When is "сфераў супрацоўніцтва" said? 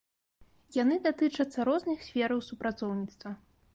2.07-3.29